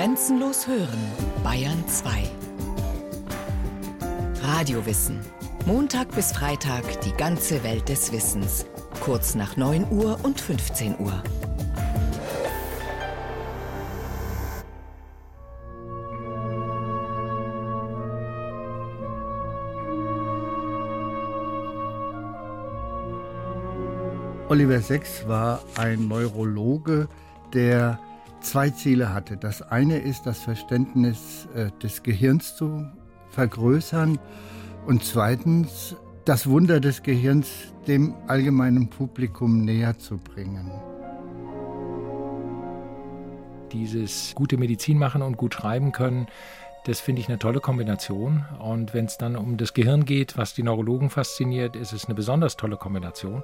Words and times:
Grenzenlos 0.00 0.66
hören, 0.66 0.98
Bayern 1.44 1.86
2. 1.86 2.22
Radiowissen. 4.42 5.20
Montag 5.66 6.10
bis 6.14 6.32
Freitag 6.32 7.02
die 7.02 7.12
ganze 7.12 7.62
Welt 7.64 7.86
des 7.90 8.10
Wissens. 8.10 8.64
Kurz 9.00 9.34
nach 9.34 9.58
9 9.58 9.88
Uhr 9.90 10.18
und 10.22 10.40
15 10.40 10.98
Uhr. 11.00 11.22
Oliver 24.48 24.80
Sechs 24.80 25.28
war 25.28 25.62
ein 25.76 26.08
Neurologe, 26.08 27.06
der 27.52 27.98
zwei 28.40 28.70
Ziele 28.70 29.12
hatte. 29.12 29.36
Das 29.36 29.62
eine 29.62 29.98
ist, 29.98 30.26
das 30.26 30.38
Verständnis 30.40 31.48
äh, 31.54 31.70
des 31.82 32.02
Gehirns 32.02 32.56
zu 32.56 32.86
vergrößern 33.30 34.18
und 34.86 35.04
zweitens, 35.04 35.96
das 36.24 36.46
Wunder 36.48 36.80
des 36.80 37.02
Gehirns 37.02 37.48
dem 37.86 38.14
allgemeinen 38.26 38.88
Publikum 38.88 39.64
näher 39.64 39.98
zu 39.98 40.18
bringen. 40.18 40.70
Dieses 43.72 44.34
gute 44.34 44.56
Medizin 44.56 44.98
machen 44.98 45.22
und 45.22 45.36
gut 45.36 45.54
schreiben 45.54 45.92
können, 45.92 46.26
das 46.84 47.00
finde 47.00 47.20
ich 47.20 47.28
eine 47.28 47.38
tolle 47.38 47.60
Kombination. 47.60 48.44
Und 48.58 48.94
wenn 48.94 49.04
es 49.04 49.18
dann 49.18 49.36
um 49.36 49.56
das 49.56 49.74
Gehirn 49.74 50.04
geht, 50.04 50.36
was 50.36 50.54
die 50.54 50.62
Neurologen 50.62 51.10
fasziniert, 51.10 51.76
ist 51.76 51.92
es 51.92 52.06
eine 52.06 52.14
besonders 52.14 52.56
tolle 52.56 52.76
Kombination. 52.76 53.42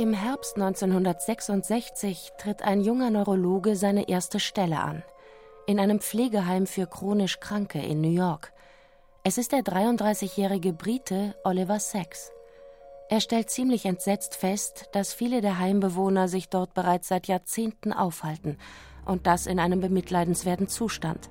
Im 0.00 0.12
Herbst 0.12 0.54
1966 0.54 2.30
tritt 2.38 2.62
ein 2.62 2.82
junger 2.82 3.10
Neurologe 3.10 3.74
seine 3.74 4.08
erste 4.08 4.38
Stelle 4.38 4.78
an. 4.78 5.02
In 5.66 5.80
einem 5.80 5.98
Pflegeheim 5.98 6.68
für 6.68 6.86
chronisch 6.86 7.40
Kranke 7.40 7.80
in 7.80 8.00
New 8.00 8.12
York. 8.12 8.52
Es 9.24 9.38
ist 9.38 9.50
der 9.50 9.62
33-jährige 9.62 10.72
Brite 10.72 11.34
Oliver 11.42 11.80
Sacks. 11.80 12.30
Er 13.08 13.20
stellt 13.20 13.50
ziemlich 13.50 13.86
entsetzt 13.86 14.36
fest, 14.36 14.88
dass 14.92 15.14
viele 15.14 15.40
der 15.40 15.58
Heimbewohner 15.58 16.28
sich 16.28 16.48
dort 16.48 16.74
bereits 16.74 17.08
seit 17.08 17.26
Jahrzehnten 17.26 17.92
aufhalten 17.92 18.56
und 19.04 19.26
das 19.26 19.48
in 19.48 19.58
einem 19.58 19.80
bemitleidenswerten 19.80 20.68
Zustand. 20.68 21.28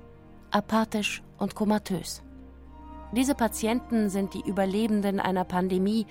Apathisch 0.50 1.22
und 1.38 1.54
komatös. 1.54 2.22
Diese 3.12 3.34
Patienten 3.34 4.10
sind 4.10 4.34
die 4.34 4.46
Überlebenden 4.46 5.20
einer 5.20 5.44
Pandemie, 5.44 6.06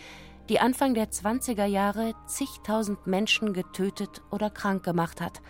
die 0.50 0.60
Anfang 0.60 0.94
der 0.94 1.10
20er 1.10 1.66
Jahre 1.66 2.14
zigtausend 2.28 3.06
Menschen 3.06 3.54
getötet 3.54 4.22
oder 4.32 4.50
krank 4.50 4.84
gemacht 4.84 5.20
hat. 5.20 5.42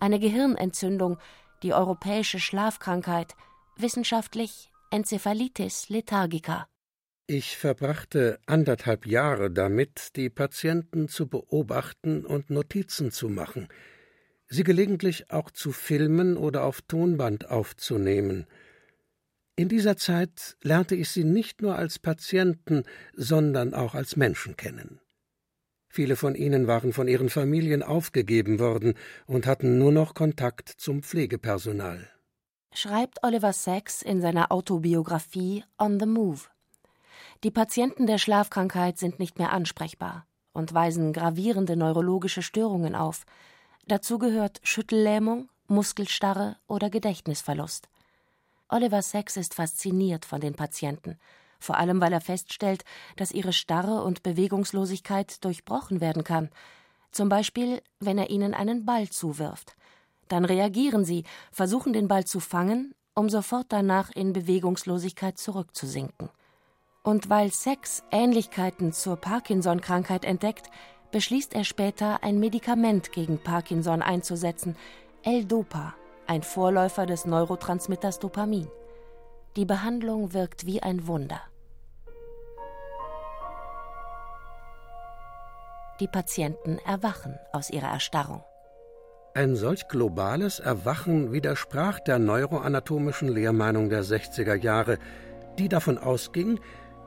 Eine 0.00 0.18
Gehirnentzündung, 0.18 1.18
die 1.62 1.72
europäische 1.72 2.40
Schlafkrankheit, 2.40 3.34
wissenschaftlich 3.76 4.70
Enzephalitis 4.90 5.88
lethargica. 5.88 6.66
Ich 7.26 7.56
verbrachte 7.56 8.40
anderthalb 8.46 9.06
Jahre 9.06 9.52
damit, 9.52 10.16
die 10.16 10.30
Patienten 10.30 11.06
zu 11.06 11.28
beobachten 11.28 12.26
und 12.26 12.50
Notizen 12.50 13.12
zu 13.12 13.28
machen, 13.28 13.68
sie 14.48 14.64
gelegentlich 14.64 15.30
auch 15.30 15.52
zu 15.52 15.70
filmen 15.70 16.36
oder 16.36 16.64
auf 16.64 16.82
Tonband 16.82 17.48
aufzunehmen– 17.50 18.46
in 19.60 19.68
dieser 19.68 19.98
Zeit 19.98 20.56
lernte 20.62 20.94
ich 20.94 21.10
sie 21.10 21.22
nicht 21.22 21.60
nur 21.60 21.76
als 21.76 21.98
Patienten, 21.98 22.84
sondern 23.12 23.74
auch 23.74 23.94
als 23.94 24.16
Menschen 24.16 24.56
kennen. 24.56 25.00
Viele 25.90 26.16
von 26.16 26.34
ihnen 26.34 26.66
waren 26.66 26.94
von 26.94 27.08
ihren 27.08 27.28
Familien 27.28 27.82
aufgegeben 27.82 28.58
worden 28.58 28.94
und 29.26 29.46
hatten 29.46 29.76
nur 29.76 29.92
noch 29.92 30.14
Kontakt 30.14 30.70
zum 30.70 31.02
Pflegepersonal. 31.02 32.08
Schreibt 32.72 33.22
Oliver 33.22 33.52
Sacks 33.52 34.00
in 34.00 34.22
seiner 34.22 34.50
Autobiografie 34.50 35.62
On 35.78 36.00
the 36.00 36.06
Move. 36.06 36.40
Die 37.44 37.50
Patienten 37.50 38.06
der 38.06 38.16
Schlafkrankheit 38.16 38.96
sind 38.96 39.18
nicht 39.18 39.38
mehr 39.38 39.52
ansprechbar 39.52 40.26
und 40.54 40.72
weisen 40.72 41.12
gravierende 41.12 41.76
neurologische 41.76 42.40
Störungen 42.40 42.94
auf. 42.94 43.26
Dazu 43.86 44.16
gehört 44.16 44.60
Schüttellähmung, 44.62 45.50
Muskelstarre 45.66 46.56
oder 46.66 46.88
Gedächtnisverlust. 46.88 47.90
Oliver 48.70 49.02
Sacks 49.02 49.36
ist 49.36 49.54
fasziniert 49.54 50.24
von 50.24 50.40
den 50.40 50.54
Patienten, 50.54 51.18
vor 51.58 51.76
allem 51.76 52.00
weil 52.00 52.12
er 52.12 52.20
feststellt, 52.20 52.84
dass 53.16 53.32
ihre 53.32 53.52
Starre 53.52 54.02
und 54.02 54.22
Bewegungslosigkeit 54.22 55.44
durchbrochen 55.44 56.00
werden 56.00 56.22
kann. 56.24 56.50
Zum 57.10 57.28
Beispiel, 57.28 57.82
wenn 57.98 58.16
er 58.16 58.30
ihnen 58.30 58.54
einen 58.54 58.84
Ball 58.84 59.08
zuwirft. 59.08 59.74
Dann 60.28 60.44
reagieren 60.44 61.04
sie, 61.04 61.24
versuchen 61.50 61.92
den 61.92 62.06
Ball 62.06 62.24
zu 62.24 62.38
fangen, 62.38 62.94
um 63.14 63.28
sofort 63.28 63.66
danach 63.70 64.10
in 64.12 64.32
Bewegungslosigkeit 64.32 65.36
zurückzusinken. 65.36 66.30
Und 67.02 67.28
weil 67.28 67.50
Sex 67.50 68.04
Ähnlichkeiten 68.12 68.92
zur 68.92 69.16
Parkinson-Krankheit 69.16 70.24
entdeckt, 70.24 70.70
beschließt 71.10 71.54
er 71.54 71.64
später, 71.64 72.22
ein 72.22 72.38
Medikament 72.38 73.10
gegen 73.10 73.38
Parkinson 73.42 74.02
einzusetzen, 74.02 74.76
L-Dopa, 75.22 75.94
ein 76.30 76.44
Vorläufer 76.44 77.06
des 77.06 77.26
Neurotransmitters 77.26 78.20
Dopamin. 78.20 78.68
Die 79.56 79.64
Behandlung 79.64 80.32
wirkt 80.32 80.64
wie 80.64 80.80
ein 80.80 81.08
Wunder. 81.08 81.40
Die 85.98 86.06
Patienten 86.06 86.78
erwachen 86.86 87.36
aus 87.50 87.68
ihrer 87.68 87.88
Erstarrung. 87.88 88.44
Ein 89.34 89.56
solch 89.56 89.88
globales 89.88 90.60
Erwachen 90.60 91.32
widersprach 91.32 91.98
der 91.98 92.20
neuroanatomischen 92.20 93.26
Lehrmeinung 93.26 93.90
der 93.90 94.04
60er 94.04 94.54
Jahre, 94.54 94.98
die 95.58 95.68
davon 95.68 95.98
ausging, 95.98 96.60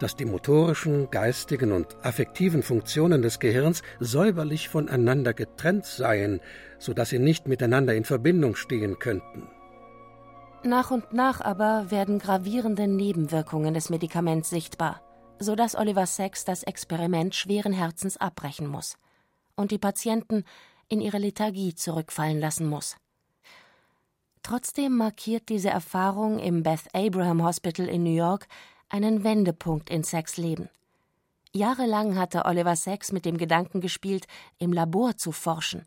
dass 0.03 0.17
die 0.17 0.25
motorischen, 0.25 1.09
geistigen 1.09 1.71
und 1.71 1.95
affektiven 2.03 2.61
Funktionen 2.61 3.21
des 3.21 3.39
Gehirns 3.39 3.81
säuberlich 4.01 4.67
voneinander 4.67 5.33
getrennt 5.33 5.85
seien, 5.85 6.41
so 6.77 6.93
dass 6.93 7.09
sie 7.09 7.19
nicht 7.19 7.47
miteinander 7.47 7.95
in 7.95 8.03
Verbindung 8.03 8.57
stehen 8.57 8.99
könnten. 8.99 9.47
Nach 10.65 10.91
und 10.91 11.13
nach 11.13 11.39
aber 11.39 11.89
werden 11.89 12.19
gravierende 12.19 12.87
Nebenwirkungen 12.87 13.73
des 13.73 13.89
Medikaments 13.89 14.49
sichtbar, 14.49 15.01
so 15.39 15.55
dass 15.55 15.75
Oliver 15.75 16.05
Sacks 16.05 16.43
das 16.43 16.63
Experiment 16.63 17.33
schweren 17.33 17.73
Herzens 17.73 18.17
abbrechen 18.17 18.67
muss 18.67 18.97
und 19.55 19.71
die 19.71 19.77
Patienten 19.77 20.43
in 20.89 20.99
ihre 20.99 21.17
Lethargie 21.17 21.75
zurückfallen 21.75 22.39
lassen 22.39 22.67
muss. 22.67 22.97
Trotzdem 24.41 24.97
markiert 24.97 25.47
diese 25.47 25.69
Erfahrung 25.69 26.39
im 26.39 26.63
Beth 26.63 26.93
Abraham 26.93 27.43
Hospital 27.43 27.87
in 27.87 28.03
New 28.03 28.15
York 28.15 28.47
einen 28.93 29.23
Wendepunkt 29.23 29.89
in 29.89 30.03
Sacks 30.03 30.37
Leben. 30.37 30.69
Jahrelang 31.51 32.15
hatte 32.15 32.45
Oliver 32.45 32.75
Sacks 32.75 33.11
mit 33.11 33.25
dem 33.25 33.37
Gedanken 33.37 33.81
gespielt, 33.81 34.27
im 34.59 34.71
Labor 34.71 35.17
zu 35.17 35.31
forschen. 35.31 35.83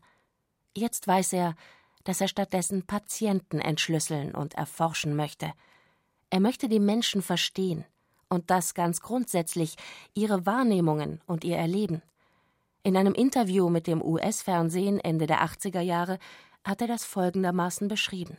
Jetzt 0.75 1.07
weiß 1.07 1.31
er, 1.31 1.55
dass 2.03 2.19
er 2.19 2.27
stattdessen 2.27 2.85
Patienten 2.85 3.59
entschlüsseln 3.59 4.35
und 4.35 4.55
erforschen 4.55 5.15
möchte. 5.15 5.53
Er 6.29 6.41
möchte 6.41 6.67
die 6.67 6.81
Menschen 6.81 7.21
verstehen 7.21 7.85
und 8.27 8.51
das 8.51 8.73
ganz 8.73 8.99
grundsätzlich, 8.99 9.77
ihre 10.13 10.45
Wahrnehmungen 10.45 11.21
und 11.27 11.45
ihr 11.45 11.55
Erleben. 11.55 12.01
In 12.83 12.97
einem 12.97 13.13
Interview 13.13 13.69
mit 13.69 13.87
dem 13.87 14.01
US-Fernsehen 14.01 14.99
Ende 14.99 15.27
der 15.27 15.45
80er 15.45 15.81
Jahre 15.81 16.19
hat 16.65 16.81
er 16.81 16.87
das 16.87 17.05
folgendermaßen 17.05 17.87
beschrieben. 17.87 18.35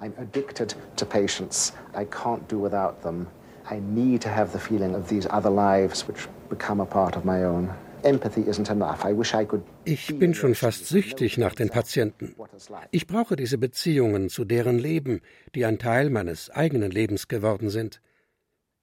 I'm 0.00 0.16
addicted 0.18 0.76
to 0.96 1.04
patients. 1.04 1.72
I 1.96 2.04
can't 2.04 2.46
do 2.46 2.62
without 2.62 3.02
them. 3.02 3.26
I 3.70 3.80
need 3.80 4.22
to 4.22 4.28
have 4.28 4.52
the 4.52 4.58
feeling 4.58 4.94
of 4.94 5.08
these 5.08 5.26
other 5.30 5.50
lives 5.50 6.06
which 6.06 6.28
become 6.48 6.82
a 6.82 6.86
part 6.86 7.16
of 7.16 7.24
my 7.24 7.44
own. 7.44 7.70
Ich 9.86 10.18
bin 10.18 10.34
schon 10.34 10.54
fast 10.54 10.86
süchtig 10.86 11.38
nach 11.38 11.54
den 11.54 11.70
Patienten. 11.70 12.34
Ich 12.90 13.06
brauche 13.06 13.34
diese 13.34 13.56
Beziehungen 13.56 14.28
zu 14.28 14.44
deren 14.44 14.78
Leben, 14.78 15.22
die 15.54 15.64
ein 15.64 15.78
Teil 15.78 16.10
meines 16.10 16.50
eigenen 16.50 16.90
Lebens 16.90 17.28
geworden 17.28 17.70
sind. 17.70 18.02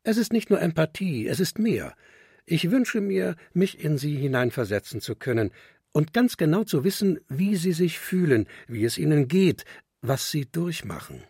Es 0.04 0.18
ist 0.18 0.33
nicht 0.33 0.50
nur 0.50 0.60
Empathie, 0.60 1.27
es 1.27 1.39
ist 1.39 1.60
mehr. 1.60 1.94
Ich 2.48 2.72
wünsche 2.72 3.00
mir, 3.00 3.36
mich 3.54 3.84
in 3.84 4.00
sie 4.00 4.16
hineinversetzen 4.16 5.01
zu 5.01 5.16
können 5.16 5.51
und 5.92 6.13
ganz 6.13 6.38
genau 6.38 6.63
zu 6.63 6.84
wissen, 6.84 7.19
wie 7.30 7.56
sie 7.56 7.74
sich 7.74 8.00
fühlen, 8.00 8.48
wie 8.68 8.86
es 8.86 8.98
ihnen 8.98 9.27
geht, 9.27 9.66
was 10.01 10.31
sie 10.31 10.48
durchmachen. 10.51 11.24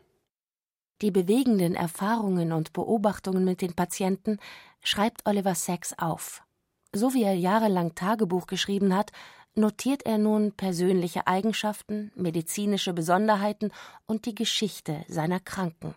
Die 1.01 1.11
bewegenden 1.11 1.75
Erfahrungen 1.75 2.51
und 2.51 2.73
Beobachtungen 2.73 3.43
mit 3.43 3.61
den 3.61 3.73
Patienten 3.73 4.37
schreibt 4.83 5.25
Oliver 5.25 5.55
Sacks 5.55 5.93
auf. 5.97 6.43
So 6.93 7.13
wie 7.13 7.23
er 7.23 7.33
jahrelang 7.33 7.95
Tagebuch 7.95 8.45
geschrieben 8.45 8.95
hat, 8.95 9.11
notiert 9.55 10.05
er 10.05 10.17
nun 10.17 10.51
persönliche 10.51 11.27
Eigenschaften, 11.27 12.11
medizinische 12.15 12.93
Besonderheiten 12.93 13.71
und 14.05 14.25
die 14.25 14.35
Geschichte 14.35 15.03
seiner 15.07 15.39
Kranken. 15.39 15.95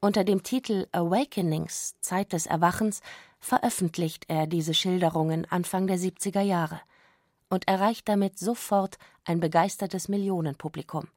Unter 0.00 0.22
dem 0.22 0.42
Titel 0.42 0.86
Awakenings 0.92 1.94
Zeit 2.00 2.32
des 2.32 2.46
Erwachens 2.46 3.00
veröffentlicht 3.40 4.24
er 4.28 4.46
diese 4.46 4.74
Schilderungen 4.74 5.46
Anfang 5.50 5.86
der 5.86 5.98
70er 5.98 6.42
Jahre. 6.42 6.80
und 7.48 7.68
erreicht 7.68 8.08
damit 8.08 8.38
sofort 8.38 8.98
ein 9.24 9.38
begeistertes 9.38 10.08
Millionenpublikum. 10.08 11.08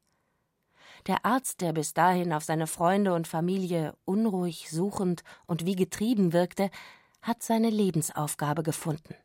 Der 1.08 1.26
Arzt, 1.26 1.62
der 1.62 1.74
bis 1.74 1.94
dahin 1.94 2.34
auf 2.34 2.44
seine 2.44 2.68
Freunde 2.68 3.14
und 3.14 3.28
Familie 3.28 3.94
unruhig, 4.06 4.70
suchend 4.70 5.24
und 5.46 5.66
wie 5.66 5.76
getrieben 5.76 6.34
wirkte, 6.34 6.70
hat 7.22 7.44
seine 7.44 7.70
Lebensaufgabe 7.70 8.64
gefunden. 8.64 9.16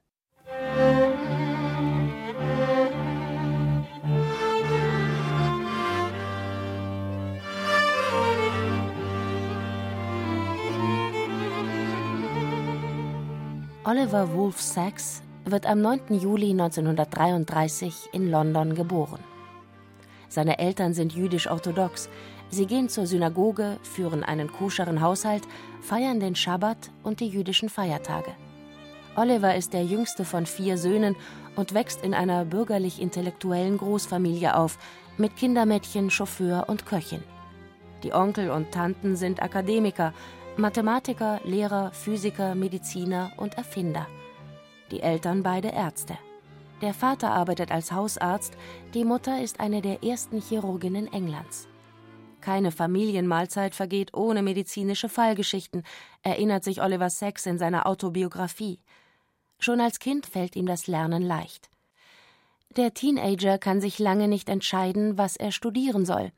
Oliver 13.86 14.32
Wolfe 14.32 14.62
Sacks 14.62 15.22
wird 15.44 15.66
am 15.66 15.82
9. 15.82 16.18
Juli 16.18 16.52
1933 16.52 18.08
in 18.12 18.30
London 18.30 18.74
geboren. 18.74 19.20
Seine 20.34 20.58
Eltern 20.58 20.94
sind 20.94 21.14
jüdisch-orthodox. 21.14 22.08
Sie 22.50 22.66
gehen 22.66 22.88
zur 22.88 23.06
Synagoge, 23.06 23.78
führen 23.84 24.24
einen 24.24 24.50
koscheren 24.50 25.00
Haushalt, 25.00 25.44
feiern 25.80 26.18
den 26.18 26.34
Schabbat 26.34 26.90
und 27.04 27.20
die 27.20 27.28
jüdischen 27.28 27.68
Feiertage. 27.68 28.32
Oliver 29.14 29.54
ist 29.54 29.72
der 29.72 29.84
jüngste 29.84 30.24
von 30.24 30.44
vier 30.44 30.76
Söhnen 30.76 31.14
und 31.54 31.72
wächst 31.72 32.02
in 32.02 32.14
einer 32.14 32.44
bürgerlich-intellektuellen 32.44 33.78
Großfamilie 33.78 34.56
auf, 34.56 34.76
mit 35.18 35.36
Kindermädchen, 35.36 36.10
Chauffeur 36.10 36.64
und 36.68 36.84
Köchin. 36.84 37.22
Die 38.02 38.12
Onkel 38.12 38.50
und 38.50 38.72
Tanten 38.72 39.14
sind 39.14 39.40
Akademiker, 39.40 40.12
Mathematiker, 40.56 41.42
Lehrer, 41.44 41.92
Physiker, 41.92 42.56
Mediziner 42.56 43.30
und 43.36 43.56
Erfinder. 43.56 44.08
Die 44.90 45.00
Eltern 45.00 45.44
beide 45.44 45.68
Ärzte. 45.68 46.18
Der 46.84 46.92
Vater 46.92 47.30
arbeitet 47.30 47.70
als 47.70 47.92
Hausarzt, 47.92 48.58
die 48.92 49.06
Mutter 49.06 49.40
ist 49.40 49.58
eine 49.58 49.80
der 49.80 50.04
ersten 50.04 50.42
Chirurginnen 50.42 51.10
Englands. 51.10 51.66
Keine 52.42 52.72
Familienmahlzeit 52.72 53.74
vergeht 53.74 54.12
ohne 54.12 54.42
medizinische 54.42 55.08
Fallgeschichten, 55.08 55.82
erinnert 56.22 56.62
sich 56.62 56.82
Oliver 56.82 57.08
Sacks 57.08 57.46
in 57.46 57.56
seiner 57.56 57.86
Autobiografie. 57.86 58.80
Schon 59.58 59.80
als 59.80 59.98
Kind 59.98 60.26
fällt 60.26 60.56
ihm 60.56 60.66
das 60.66 60.86
Lernen 60.86 61.22
leicht. 61.22 61.70
Der 62.76 62.92
Teenager 62.92 63.56
kann 63.56 63.80
sich 63.80 63.98
lange 63.98 64.28
nicht 64.28 64.50
entscheiden, 64.50 65.16
was 65.16 65.36
er 65.36 65.52
studieren 65.52 66.04
soll. 66.04 66.32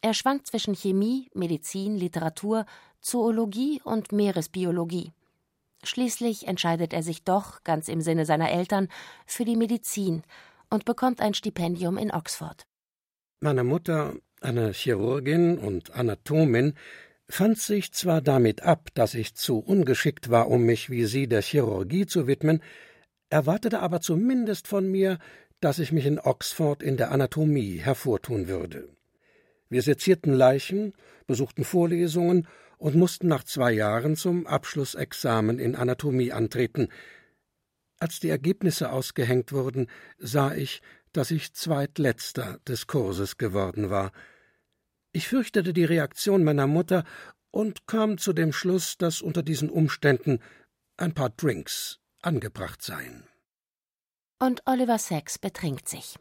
Er 0.00 0.14
schwankt 0.14 0.46
zwischen 0.46 0.76
Chemie, 0.76 1.28
Medizin, 1.34 1.96
Literatur, 1.96 2.66
Zoologie 3.00 3.80
und 3.82 4.12
Meeresbiologie. 4.12 5.10
Schließlich 5.84 6.48
entscheidet 6.48 6.92
er 6.92 7.02
sich 7.02 7.22
doch, 7.22 7.62
ganz 7.62 7.88
im 7.88 8.00
Sinne 8.00 8.26
seiner 8.26 8.50
Eltern, 8.50 8.88
für 9.26 9.44
die 9.44 9.56
Medizin 9.56 10.22
und 10.70 10.84
bekommt 10.84 11.20
ein 11.20 11.34
Stipendium 11.34 11.96
in 11.98 12.10
Oxford. 12.10 12.66
Meine 13.40 13.64
Mutter, 13.64 14.14
eine 14.40 14.72
Chirurgin 14.72 15.58
und 15.58 15.94
Anatomin, 15.94 16.74
fand 17.28 17.58
sich 17.58 17.92
zwar 17.92 18.20
damit 18.20 18.62
ab, 18.62 18.88
dass 18.94 19.14
ich 19.14 19.34
zu 19.34 19.58
ungeschickt 19.58 20.30
war, 20.30 20.48
um 20.48 20.62
mich 20.62 20.90
wie 20.90 21.04
sie 21.04 21.28
der 21.28 21.42
Chirurgie 21.42 22.06
zu 22.06 22.26
widmen, 22.26 22.62
erwartete 23.30 23.80
aber 23.80 24.00
zumindest 24.00 24.66
von 24.66 24.90
mir, 24.90 25.18
dass 25.60 25.78
ich 25.78 25.92
mich 25.92 26.06
in 26.06 26.18
Oxford 26.18 26.82
in 26.82 26.96
der 26.96 27.10
Anatomie 27.10 27.78
hervortun 27.78 28.48
würde. 28.48 28.88
Wir 29.68 29.82
sezierten 29.82 30.32
Leichen, 30.32 30.94
besuchten 31.26 31.64
Vorlesungen 31.64 32.48
und 32.78 32.94
mussten 32.94 33.28
nach 33.28 33.44
zwei 33.44 33.72
Jahren 33.72 34.16
zum 34.16 34.46
Abschlussexamen 34.46 35.58
in 35.58 35.76
Anatomie 35.76 36.32
antreten. 36.32 36.88
Als 37.98 38.20
die 38.20 38.28
Ergebnisse 38.28 38.92
ausgehängt 38.92 39.52
wurden, 39.52 39.88
sah 40.18 40.54
ich, 40.54 40.80
dass 41.12 41.30
ich 41.30 41.52
zweitletzter 41.52 42.60
des 42.66 42.86
Kurses 42.86 43.36
geworden 43.36 43.90
war. 43.90 44.12
Ich 45.12 45.28
fürchtete 45.28 45.72
die 45.72 45.84
Reaktion 45.84 46.44
meiner 46.44 46.66
Mutter 46.66 47.04
und 47.50 47.86
kam 47.86 48.18
zu 48.18 48.32
dem 48.32 48.52
Schluss, 48.52 48.98
dass 48.98 49.20
unter 49.20 49.42
diesen 49.42 49.70
Umständen 49.70 50.38
ein 50.96 51.14
paar 51.14 51.30
Drinks 51.30 51.98
angebracht 52.22 52.82
seien. 52.82 53.24
Und 54.38 54.62
Oliver 54.66 54.98
Sacks 54.98 55.38
betrinkt 55.38 55.88
sich 55.88 56.16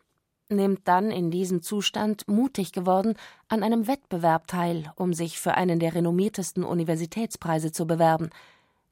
nimmt 0.49 0.87
dann 0.87 1.11
in 1.11 1.31
diesem 1.31 1.61
Zustand, 1.61 2.27
mutig 2.27 2.71
geworden, 2.71 3.15
an 3.47 3.63
einem 3.63 3.87
Wettbewerb 3.87 4.47
teil, 4.47 4.91
um 4.95 5.13
sich 5.13 5.39
für 5.39 5.55
einen 5.55 5.79
der 5.79 5.95
renommiertesten 5.95 6.63
Universitätspreise 6.63 7.71
zu 7.71 7.85
bewerben. 7.85 8.29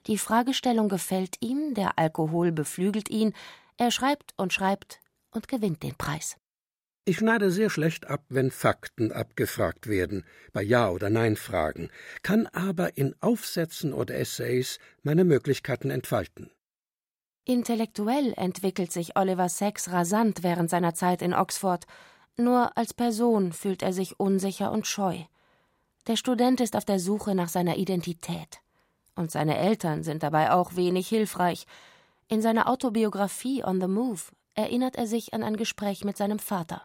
Die 0.07 0.17
Fragestellung 0.17 0.89
gefällt 0.89 1.37
ihm, 1.39 1.73
der 1.73 1.97
Alkohol 1.97 2.51
beflügelt 2.51 3.09
ihn, 3.09 3.33
er 3.77 3.91
schreibt 3.91 4.33
und 4.37 4.53
schreibt 4.53 4.99
und 5.31 5.47
gewinnt 5.47 5.83
den 5.83 5.95
Preis. 5.95 6.37
Ich 7.07 7.17
schneide 7.17 7.51
sehr 7.51 7.69
schlecht 7.69 8.07
ab, 8.07 8.23
wenn 8.29 8.49
Fakten 8.49 9.11
abgefragt 9.11 9.87
werden, 9.87 10.25
bei 10.53 10.63
Ja- 10.63 10.89
oder 10.89 11.11
Nein-Fragen, 11.11 11.89
kann 12.23 12.47
aber 12.47 12.97
in 12.97 13.13
Aufsätzen 13.21 13.93
oder 13.93 14.15
Essays 14.15 14.79
meine 15.03 15.23
Möglichkeiten 15.23 15.91
entfalten. 15.91 16.49
Intellektuell 17.47 18.33
entwickelt 18.37 18.91
sich 18.91 19.15
Oliver 19.15 19.49
Sacks 19.49 19.91
rasant 19.91 20.41
während 20.41 20.71
seiner 20.71 20.95
Zeit 20.95 21.21
in 21.21 21.35
Oxford, 21.35 21.85
nur 22.37 22.75
als 22.75 22.93
Person 22.95 23.53
fühlt 23.53 23.83
er 23.83 23.93
sich 23.93 24.19
unsicher 24.19 24.71
und 24.71 24.87
scheu. 24.87 25.19
Der 26.07 26.15
Student 26.15 26.59
ist 26.59 26.75
auf 26.75 26.85
der 26.85 26.99
Suche 26.99 27.35
nach 27.35 27.49
seiner 27.49 27.77
Identität. 27.77 28.61
Und 29.15 29.31
seine 29.31 29.57
Eltern 29.57 30.03
sind 30.03 30.23
dabei 30.23 30.51
auch 30.51 30.75
wenig 30.75 31.07
hilfreich. 31.07 31.65
In 32.27 32.41
seiner 32.41 32.67
Autobiografie 32.67 33.63
On 33.63 33.79
the 33.79 33.87
Move 33.87 34.21
erinnert 34.55 34.95
er 34.95 35.05
sich 35.05 35.33
an 35.33 35.43
ein 35.43 35.55
Gespräch 35.55 36.03
mit 36.03 36.17
seinem 36.17 36.39
Vater. 36.39 36.81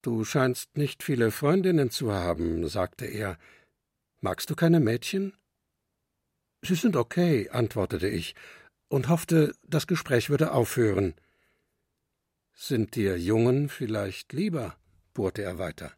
Du 0.00 0.24
scheinst 0.24 0.76
nicht 0.76 1.02
viele 1.02 1.30
Freundinnen 1.30 1.90
zu 1.90 2.12
haben, 2.12 2.66
sagte 2.66 3.04
er. 3.04 3.38
Magst 4.20 4.48
du 4.48 4.54
keine 4.54 4.80
Mädchen? 4.80 5.34
Sie 6.62 6.74
sind 6.74 6.96
okay, 6.96 7.50
antwortete 7.50 8.08
ich 8.08 8.34
und 8.88 9.08
hoffte, 9.08 9.54
das 9.62 9.86
Gespräch 9.86 10.30
würde 10.30 10.52
aufhören. 10.52 11.14
Sind 12.54 12.94
dir 12.94 13.18
Jungen 13.18 13.68
vielleicht 13.68 14.32
lieber? 14.32 14.76
bohrte 15.12 15.42
er 15.42 15.58
weiter. 15.58 15.92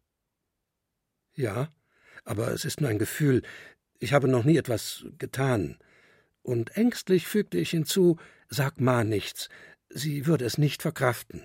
Ja, 1.34 1.68
aber 2.24 2.52
es 2.52 2.64
ist 2.64 2.80
nur 2.80 2.90
ein 2.90 2.98
Gefühl, 2.98 3.42
ich 3.98 4.12
habe 4.12 4.28
noch 4.28 4.44
nie 4.44 4.56
etwas 4.56 5.04
getan. 5.18 5.78
Und 6.42 6.76
ängstlich 6.76 7.26
fügte 7.26 7.58
ich 7.58 7.70
hinzu, 7.70 8.16
sag 8.48 8.80
Ma 8.80 9.04
nichts, 9.04 9.48
sie 9.88 10.26
würde 10.26 10.44
es 10.44 10.58
nicht 10.58 10.82
verkraften. 10.82 11.42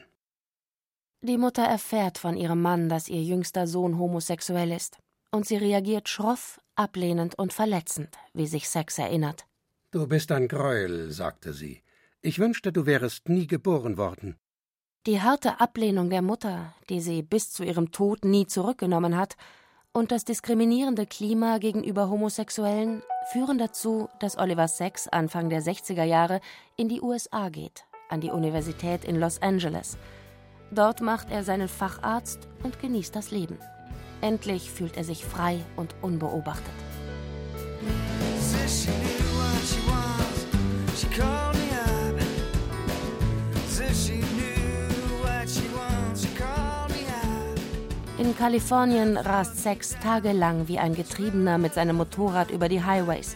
Die 1.21 1.37
Mutter 1.37 1.63
erfährt 1.63 2.17
von 2.17 2.35
ihrem 2.35 2.61
Mann, 2.61 2.89
dass 2.89 3.07
ihr 3.07 3.23
jüngster 3.23 3.65
Sohn 3.65 3.97
homosexuell 3.97 4.71
ist, 4.71 4.97
und 5.31 5.47
sie 5.47 5.57
reagiert 5.57 6.09
schroff, 6.09 6.59
ablehnend 6.75 7.35
und 7.35 7.53
verletzend, 7.53 8.17
wie 8.33 8.47
sich 8.47 8.69
Sex 8.69 8.97
erinnert. 8.97 9.45
Du 9.93 10.07
bist 10.07 10.31
ein 10.31 10.47
Greuel, 10.47 11.11
sagte 11.11 11.53
sie. 11.53 11.83
Ich 12.19 12.39
wünschte, 12.39 12.71
du 12.71 12.87
wärest 12.87 13.29
nie 13.29 13.45
geboren 13.45 13.95
worden. 13.95 14.37
Die 15.05 15.21
harte 15.21 15.61
Ablehnung 15.61 16.09
der 16.09 16.23
Mutter, 16.23 16.73
die 16.89 16.99
sie 16.99 17.21
bis 17.21 17.51
zu 17.51 17.63
ihrem 17.63 17.91
Tod 17.91 18.25
nie 18.25 18.47
zurückgenommen 18.47 19.15
hat, 19.15 19.35
und 19.91 20.11
das 20.11 20.25
diskriminierende 20.25 21.05
Klima 21.05 21.59
gegenüber 21.59 22.09
Homosexuellen 22.09 23.03
führen 23.31 23.59
dazu, 23.59 24.09
dass 24.19 24.35
Oliver 24.39 24.67
Sacks 24.67 25.07
Anfang 25.07 25.51
der 25.51 25.61
60er 25.61 26.03
Jahre 26.03 26.41
in 26.75 26.89
die 26.89 27.01
USA 27.01 27.49
geht, 27.49 27.85
an 28.09 28.19
die 28.19 28.31
Universität 28.31 29.05
in 29.05 29.19
Los 29.19 29.43
Angeles. 29.43 29.99
Dort 30.71 31.01
macht 31.01 31.29
er 31.29 31.43
seinen 31.43 31.67
Facharzt 31.67 32.47
und 32.63 32.79
genießt 32.79 33.15
das 33.15 33.29
Leben. 33.29 33.59
Endlich 34.21 34.71
fühlt 34.71 34.97
er 34.97 35.03
sich 35.03 35.23
frei 35.23 35.63
und 35.75 35.93
unbeobachtet. 36.01 36.73
In 48.17 48.37
Kalifornien 48.37 49.17
rast 49.17 49.57
Sex 49.57 49.97
tagelang 50.01 50.67
wie 50.67 50.79
ein 50.79 50.95
Getriebener 50.95 51.57
mit 51.57 51.73
seinem 51.73 51.97
Motorrad 51.97 52.51
über 52.51 52.69
die 52.69 52.83
Highways. 52.83 53.35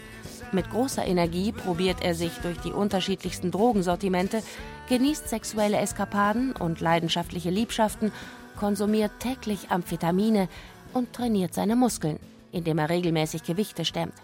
Mit 0.50 0.70
großer 0.70 1.04
Energie 1.04 1.52
probiert 1.52 1.98
er 2.02 2.14
sich 2.14 2.32
durch 2.38 2.58
die 2.58 2.72
unterschiedlichsten 2.72 3.50
Drogensortimente, 3.50 4.42
genießt 4.88 5.28
sexuelle 5.28 5.76
Eskapaden 5.76 6.52
und 6.52 6.80
leidenschaftliche 6.80 7.50
Liebschaften, 7.50 8.12
konsumiert 8.56 9.12
täglich 9.18 9.70
Amphetamine 9.70 10.48
und 10.94 11.12
trainiert 11.12 11.52
seine 11.52 11.76
Muskeln, 11.76 12.18
indem 12.50 12.78
er 12.78 12.88
regelmäßig 12.88 13.42
Gewichte 13.42 13.84
stemmt 13.84 14.14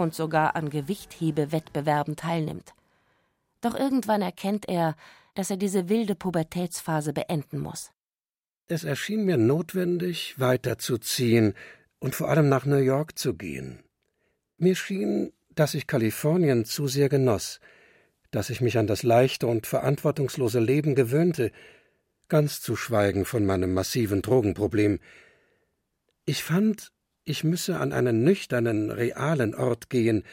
und 0.00 0.14
sogar 0.14 0.56
an 0.56 0.70
Gewichthebewettbewerben 0.70 2.16
teilnimmt. 2.16 2.74
Doch 3.60 3.74
irgendwann 3.74 4.22
erkennt 4.22 4.68
er, 4.68 4.96
dass 5.34 5.50
er 5.50 5.56
diese 5.56 5.88
wilde 5.88 6.14
Pubertätsphase 6.14 7.12
beenden 7.12 7.58
muss. 7.58 7.90
Es 8.66 8.84
erschien 8.84 9.24
mir 9.24 9.36
notwendig, 9.36 10.38
weiterzuziehen 10.38 11.54
und 11.98 12.14
vor 12.14 12.28
allem 12.28 12.48
nach 12.48 12.66
New 12.66 12.76
York 12.76 13.18
zu 13.18 13.34
gehen. 13.34 13.80
Mir 14.58 14.76
schien, 14.76 15.32
dass 15.54 15.74
ich 15.74 15.86
Kalifornien 15.86 16.64
zu 16.64 16.86
sehr 16.86 17.08
genoss. 17.08 17.60
dass 18.30 18.50
ich 18.50 18.60
mich 18.60 18.78
an 18.78 18.86
das 18.86 19.02
leichte 19.02 19.46
und 19.46 19.66
verantwortungslose 19.66 20.60
Leben 20.60 20.94
gewöhnte, 20.94 21.50
ganz 22.28 22.60
zu 22.60 22.76
schweigen 22.76 23.24
von 23.24 23.44
meinem 23.44 23.74
massiven 23.74 24.22
Drogenproblem. 24.22 25.00
Ich 26.26 26.44
fand, 26.44 26.92
ich 27.30 27.44
müsse 27.44 27.78
an 27.78 27.92
einen 27.92 28.24
nüchternen, 28.24 28.90
realen 28.90 29.54
Ort 29.54 29.88
gehen, 29.88 30.24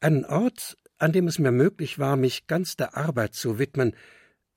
einen 0.00 0.24
Ort, 0.24 0.78
an 0.98 1.12
dem 1.12 1.26
es 1.26 1.38
mir 1.38 1.52
möglich 1.52 1.98
war, 1.98 2.16
mich 2.16 2.46
ganz 2.46 2.76
der 2.76 2.96
Arbeit 2.96 3.34
zu 3.34 3.58
widmen 3.58 3.94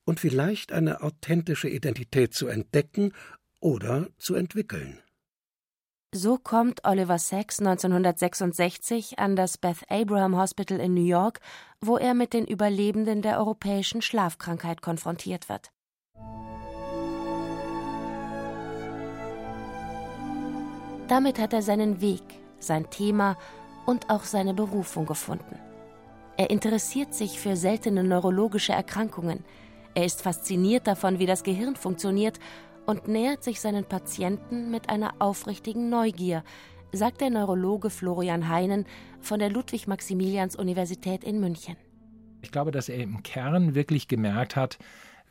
und 0.06 0.20
vielleicht 0.20 0.72
eine 0.72 1.02
authentische 1.02 1.70
Identität 1.70 2.34
zu 2.34 2.48
entdecken 2.48 3.14
oder 3.60 4.08
zu 4.18 4.36
entwickeln. 4.36 5.00
So 6.14 6.38
kommt 6.38 6.84
Oliver 6.84 7.20
Sacks 7.20 7.60
1966 7.60 9.18
an 9.18 9.36
das 9.36 9.58
Beth 9.58 9.84
Abraham 9.90 10.38
Hospital 10.38 10.80
in 10.80 10.94
New 10.94 11.06
York, 11.06 11.40
wo 11.80 11.98
er 11.98 12.14
mit 12.14 12.34
den 12.34 12.46
Überlebenden 12.46 13.22
der 13.22 13.40
europäischen 13.40 14.02
Schlafkrankheit 14.02 14.82
konfrontiert 14.82 15.48
wird. 15.48 15.72
Damit 21.12 21.40
hat 21.40 21.52
er 21.52 21.62
seinen 21.62 22.00
Weg, 22.00 22.24
sein 22.60 22.90
Thema 22.90 23.38
und 23.86 24.10
auch 24.10 24.24
seine 24.24 24.54
Berufung 24.54 25.06
gefunden. 25.06 25.60
Er 26.38 26.50
interessiert 26.50 27.14
sich 27.14 27.38
für 27.38 27.58
seltene 27.58 28.02
neurologische 28.02 28.72
Erkrankungen. 28.72 29.44
Er 29.94 30.06
ist 30.06 30.22
fasziniert 30.22 30.88
davon, 30.88 31.20
wie 31.20 31.26
das 31.26 31.44
Gehirn 31.44 31.76
funktioniert 31.76 32.40
und 32.86 33.10
nähert 33.10 33.44
sich 33.44 33.60
seinen 33.60 33.84
Patienten 33.84 34.72
mit 34.72 34.88
einer 34.88 35.16
aufrichtigen 35.20 35.90
Neugier, 35.90 36.46
sagt 36.94 37.20
der 37.20 37.30
Neurologe 37.30 37.90
Florian 37.90 38.48
Heinen 38.48 38.86
von 39.20 39.40
der 39.40 39.50
Ludwig-Maximilians-Universität 39.50 41.26
in 41.26 41.42
München. 41.42 41.76
Ich 42.42 42.54
glaube, 42.54 42.72
dass 42.72 42.88
er 42.88 43.04
im 43.04 43.22
Kern 43.22 43.76
wirklich 43.76 44.08
gemerkt 44.08 44.56
hat, 44.56 44.80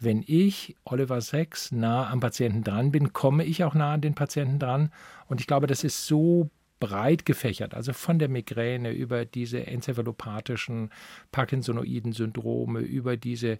wenn 0.00 0.24
ich, 0.26 0.76
Oliver 0.84 1.20
Sacks, 1.20 1.72
nah 1.72 2.10
am 2.10 2.20
Patienten 2.20 2.64
dran 2.64 2.90
bin, 2.90 3.12
komme 3.12 3.44
ich 3.44 3.64
auch 3.64 3.74
nah 3.74 3.92
an 3.92 4.00
den 4.00 4.14
Patienten 4.14 4.58
dran. 4.58 4.90
Und 5.28 5.40
ich 5.40 5.46
glaube, 5.46 5.66
das 5.66 5.84
ist 5.84 6.06
so 6.06 6.50
breit 6.80 7.26
gefächert, 7.26 7.74
also 7.74 7.92
von 7.92 8.18
der 8.18 8.28
Migräne 8.28 8.90
über 8.92 9.26
diese 9.26 9.66
enzephalopathischen 9.66 10.90
Parkinsonoiden 11.30 12.12
Syndrome, 12.12 12.80
über 12.80 13.18
diese 13.18 13.58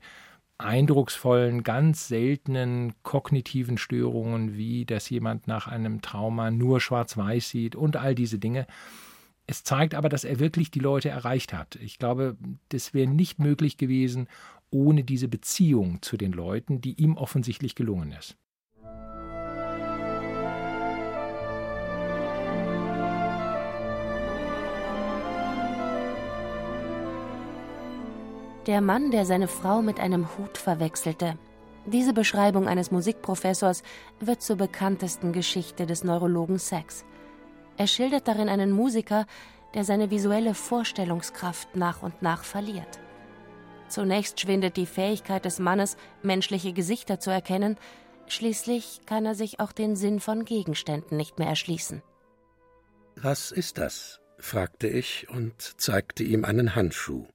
eindrucksvollen, 0.57 1.63
ganz 1.63 2.09
seltenen 2.09 2.95
kognitiven 3.03 3.79
Störungen, 3.79 4.57
wie 4.57 4.85
dass 4.85 5.11
jemand 5.11 5.47
nach 5.47 5.69
einem 5.69 6.01
Trauma 6.01 6.51
nur 6.51 6.81
schwarz-weiß 6.81 7.49
sieht 7.51 7.77
und 7.77 7.97
all 7.97 8.15
diese 8.15 8.39
Dinge. 8.39 8.67
Es 9.51 9.65
zeigt 9.65 9.97
aber, 9.97 10.09
dass 10.09 10.23
er 10.23 10.39
wirklich 10.39 10.71
die 10.71 10.79
Leute 10.79 11.09
erreicht 11.09 11.53
hat. 11.53 11.75
Ich 11.83 11.99
glaube, 11.99 12.37
das 12.69 12.95
wäre 12.95 13.11
nicht 13.11 13.41
möglich 13.41 13.79
gewesen 13.79 14.29
ohne 14.71 15.03
diese 15.03 15.27
Beziehung 15.27 16.01
zu 16.03 16.17
den 16.17 16.31
Leuten, 16.31 16.81
die 16.81 16.95
ihm 17.03 17.17
offensichtlich 17.17 17.75
gelungen 17.75 18.13
ist. 18.13 18.37
Der 28.69 28.81
Mann, 28.81 29.11
der 29.11 29.27
seine 29.27 29.49
Frau 29.49 29.83
mit 29.83 29.99
einem 29.99 30.29
Hut 30.39 30.59
verwechselte. 30.59 31.37
Diese 31.87 32.13
Beschreibung 32.13 32.69
eines 32.69 32.93
Musikprofessors 32.93 33.83
wird 34.21 34.43
zur 34.43 34.55
bekanntesten 34.55 35.33
Geschichte 35.33 35.87
des 35.87 36.05
Neurologen 36.05 36.59
Sachs. 36.59 37.05
Er 37.81 37.87
schildert 37.87 38.29
darin 38.29 38.51
einen 38.51 38.73
Musiker, 38.73 39.27
der 39.73 39.85
seine 39.85 40.11
visuelle 40.11 40.53
Vorstellungskraft 40.53 41.77
nach 41.77 42.03
und 42.03 42.21
nach 42.21 42.45
verliert. 42.45 43.01
Zunächst 43.89 44.39
schwindet 44.39 44.77
die 44.77 44.85
Fähigkeit 44.85 45.47
des 45.47 45.59
Mannes, 45.61 45.97
menschliche 46.23 46.75
Gesichter 46.75 47.21
zu 47.21 47.31
erkennen, 47.31 47.79
schließlich 48.27 49.01
kann 49.07 49.25
er 49.25 49.35
sich 49.35 49.61
auch 49.61 49.73
den 49.73 49.97
Sinn 49.97 50.21
von 50.21 50.45
Gegenständen 50.45 51.17
nicht 51.17 51.39
mehr 51.39 51.49
erschließen. 51.49 52.03
Was 53.17 53.51
ist 53.51 53.79
das? 53.79 54.21
fragte 54.39 54.87
ich 54.87 55.31
und 55.31 55.81
zeigte 55.81 56.23
ihm 56.23 56.45
einen 56.45 56.75
Handschuh. 56.75 57.29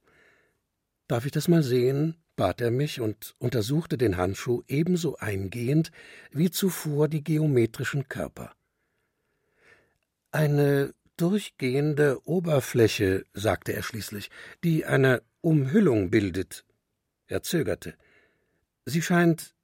Darf 1.07 1.25
ich 1.25 1.31
das 1.31 1.47
mal 1.47 1.63
sehen? 1.63 2.17
bat 2.35 2.61
er 2.61 2.69
mich 2.69 3.01
und 3.01 3.33
untersuchte 3.39 3.97
den 3.97 4.15
Handschuh 4.15 4.61
ebenso 4.67 5.17
eingehend 5.17 5.89
wie 6.29 6.51
zuvor 6.51 7.07
die 7.07 7.23
geometrischen 7.23 8.07
Körper. 8.09 8.53
Eine 10.35 10.93
durchgehende 11.15 12.19
Oberfläche, 12.27 13.23
sagte 13.33 13.71
er 13.71 13.83
schließlich, 13.83 14.29
die 14.65 14.83
eine 14.83 15.23
Umhüllung 15.39 16.09
bildet. 16.09 16.65
Er 17.27 17.41
zögerte. 17.41 17.95
Sie 18.83 19.01
scheint, 19.01 19.55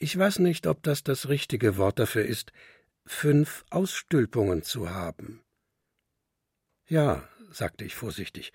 ich 0.00 0.18
weiß 0.18 0.40
nicht, 0.40 0.66
ob 0.66 0.82
das 0.82 1.04
das 1.04 1.28
richtige 1.28 1.76
Wort 1.76 2.00
dafür 2.00 2.24
ist, 2.24 2.50
fünf 3.06 3.64
Ausstülpungen 3.70 4.64
zu 4.64 4.90
haben. 4.90 5.44
Ja, 6.88 7.22
sagte 7.52 7.84
ich 7.84 7.94
vorsichtig, 7.94 8.52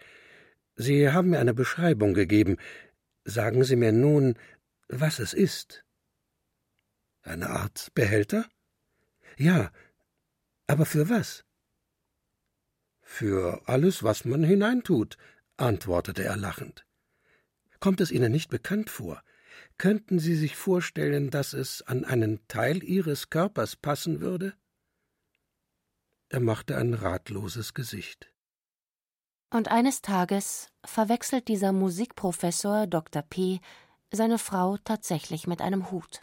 Sie 0.76 1.10
haben 1.10 1.30
mir 1.30 1.40
eine 1.40 1.54
Beschreibung 1.54 2.14
gegeben. 2.14 2.58
Sagen 3.24 3.64
Sie 3.64 3.78
mir 3.78 3.94
nun, 3.94 4.38
was 4.90 5.20
es 5.20 5.34
ist. 5.34 5.86
Eine 7.22 7.50
Art 7.50 7.94
Behälter? 7.94 8.46
Ja, 9.38 9.72
aber 10.68 10.86
für 10.86 11.10
was? 11.10 11.46
Für 13.02 13.62
alles, 13.68 14.04
was 14.04 14.26
man 14.26 14.44
hineintut, 14.44 15.18
antwortete 15.58 16.24
er 16.24 16.38
lachend. 16.38 16.86
Kommt 17.80 18.02
es 18.02 18.12
Ihnen 18.12 18.32
nicht 18.32 18.50
bekannt 18.50 18.90
vor? 18.90 19.22
Könnten 19.78 20.20
Sie 20.20 20.36
sich 20.36 20.56
vorstellen, 20.56 21.30
dass 21.30 21.54
es 21.54 21.82
an 21.84 22.04
einen 22.04 22.46
Teil 22.48 22.84
Ihres 22.84 23.30
Körpers 23.30 23.76
passen 23.76 24.22
würde? 24.22 24.54
Er 26.30 26.40
machte 26.40 26.78
ein 26.78 26.94
ratloses 26.94 27.74
Gesicht. 27.74 28.32
Und 29.52 29.70
eines 29.70 30.02
Tages 30.02 30.70
verwechselt 30.84 31.48
dieser 31.48 31.72
Musikprofessor 31.72 32.88
Dr. 32.88 33.22
P. 33.22 33.62
seine 34.12 34.40
Frau 34.40 34.78
tatsächlich 34.78 35.48
mit 35.48 35.62
einem 35.62 35.92
Hut. 35.92 36.22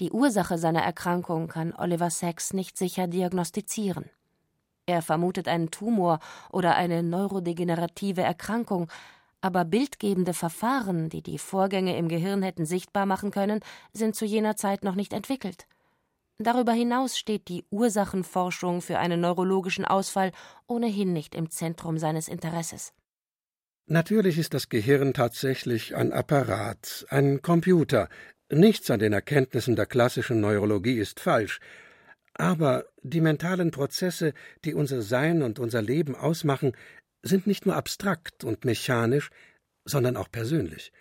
Die 0.00 0.10
Ursache 0.10 0.58
seiner 0.58 0.82
Erkrankung 0.82 1.48
kann 1.48 1.74
Oliver 1.74 2.10
Sacks 2.10 2.52
nicht 2.52 2.76
sicher 2.78 3.06
diagnostizieren. 3.06 4.10
Er 4.86 5.02
vermutet 5.02 5.48
einen 5.48 5.70
Tumor 5.70 6.18
oder 6.50 6.74
eine 6.74 7.02
neurodegenerative 7.02 8.22
Erkrankung, 8.22 8.88
aber 9.40 9.64
bildgebende 9.64 10.34
Verfahren, 10.34 11.08
die 11.08 11.22
die 11.22 11.38
Vorgänge 11.38 11.96
im 11.96 12.08
Gehirn 12.08 12.42
hätten 12.42 12.64
sichtbar 12.64 13.06
machen 13.06 13.30
können, 13.30 13.60
sind 13.92 14.14
zu 14.14 14.24
jener 14.24 14.56
Zeit 14.56 14.84
noch 14.84 14.94
nicht 14.94 15.12
entwickelt. 15.12 15.66
Darüber 16.38 16.72
hinaus 16.72 17.18
steht 17.18 17.48
die 17.48 17.64
Ursachenforschung 17.70 18.80
für 18.80 18.98
einen 18.98 19.20
neurologischen 19.20 19.84
Ausfall 19.84 20.32
ohnehin 20.66 21.12
nicht 21.12 21.34
im 21.34 21.50
Zentrum 21.50 21.98
seines 21.98 22.28
Interesses. 22.28 22.92
Natürlich 23.86 24.38
ist 24.38 24.54
das 24.54 24.68
Gehirn 24.68 25.12
tatsächlich 25.12 25.94
ein 25.94 26.12
Apparat, 26.12 27.04
ein 27.10 27.42
Computer. 27.42 28.08
Nichts 28.54 28.90
an 28.90 29.00
den 29.00 29.14
Erkenntnissen 29.14 29.76
der 29.76 29.86
klassischen 29.86 30.40
Neurologie 30.40 30.98
ist 30.98 31.20
falsch. 31.20 31.58
Aber 32.34 32.84
die 33.02 33.22
mentalen 33.22 33.70
Prozesse, 33.70 34.34
die 34.64 34.74
unser 34.74 35.00
Sein 35.00 35.42
und 35.42 35.58
unser 35.58 35.80
Leben 35.80 36.14
ausmachen, 36.14 36.72
sind 37.22 37.46
nicht 37.46 37.64
nur 37.64 37.76
abstrakt 37.76 38.44
und 38.44 38.64
mechanisch, 38.64 39.30
sondern 39.84 40.16
auch 40.16 40.30
persönlich 40.30 40.92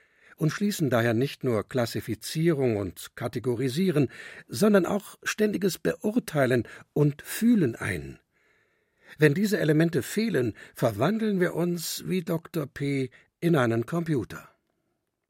und 0.42 0.50
schließen 0.50 0.90
daher 0.90 1.14
nicht 1.14 1.44
nur 1.44 1.68
Klassifizierung 1.70 2.78
und 2.78 3.16
Kategorisieren, 3.16 4.10
sondern 4.48 4.88
auch 4.88 5.20
ständiges 5.22 5.78
Beurteilen 5.78 6.68
und 6.94 7.22
Fühlen 7.22 7.76
ein. 7.76 8.18
Wenn 9.20 9.36
diese 9.36 9.60
Elemente 9.60 10.02
fehlen, 10.02 10.56
verwandeln 10.74 11.40
wir 11.40 11.54
uns, 11.54 12.06
wie 12.08 12.22
Dr. 12.22 12.66
P., 12.66 13.12
in 13.40 13.56
einen 13.56 13.86
Computer. 13.86 14.51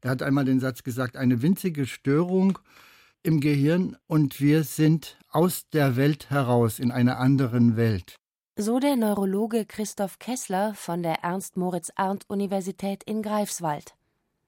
Er 0.02 0.10
hat 0.10 0.22
einmal 0.22 0.44
den 0.44 0.58
Satz 0.58 0.82
gesagt, 0.82 1.16
eine 1.16 1.42
winzige 1.42 1.86
Störung 1.86 2.58
im 3.22 3.40
Gehirn 3.40 3.96
und 4.08 4.40
wir 4.40 4.64
sind 4.64 5.16
aus 5.30 5.68
der 5.70 5.94
Welt 5.94 6.28
heraus 6.28 6.80
in 6.80 6.90
einer 6.90 7.18
anderen 7.18 7.76
Welt. 7.76 8.16
So 8.56 8.80
der 8.80 8.96
Neurologe 8.96 9.64
Christoph 9.64 10.18
Kessler 10.18 10.74
von 10.74 11.04
der 11.04 11.22
Ernst-Moritz-Arndt-Universität 11.22 13.04
in 13.04 13.22
Greifswald. 13.22 13.94